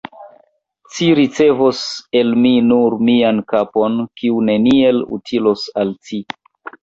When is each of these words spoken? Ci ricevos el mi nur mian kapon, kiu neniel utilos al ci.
Ci 0.93 1.07
ricevos 1.17 1.81
el 2.21 2.31
mi 2.45 2.53
nur 2.69 2.95
mian 3.09 3.41
kapon, 3.53 3.99
kiu 4.21 4.41
neniel 4.49 5.03
utilos 5.19 5.67
al 5.83 5.93
ci. 6.09 6.19